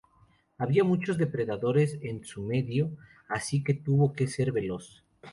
Había 0.57 0.83
muchos 0.83 1.19
depredadores 1.19 1.99
en 2.01 2.23
su 2.25 2.41
medio, 2.41 2.89
así 3.29 3.63
que 3.63 3.75
tuvo 3.75 4.13
que 4.13 4.25
ser 4.25 4.51
veloz. 4.51 5.03